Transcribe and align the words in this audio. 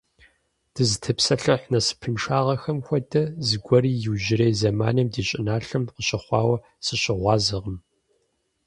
Дызытепсэлъыхь 0.73 1.67
насыпыншагъэхэм 1.71 2.79
хуэдэ 2.85 3.23
зыгуэри 3.47 3.91
иужьрей 4.05 4.53
зэманым 4.59 5.07
ди 5.13 5.21
щӀыналъэм 5.27 5.83
къыщыхъуауэ 5.93 6.55
сыщыгъуазэкъым. 6.85 7.77